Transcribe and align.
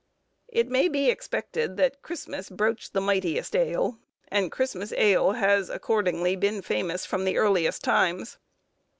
It 0.47 0.67
maybe 0.67 1.11
expected 1.11 1.77
that 1.77 2.01
"Christmas 2.01 2.49
broached 2.49 2.93
the 2.93 3.01
mightiest 3.01 3.55
ale," 3.55 3.99
and 4.29 4.51
Christmas 4.51 4.91
ale 4.97 5.33
has, 5.33 5.69
accordingly, 5.69 6.35
been 6.35 6.63
famous 6.63 7.05
from 7.05 7.23
the 7.23 7.37
earliest 7.37 7.83
times. 7.83 8.39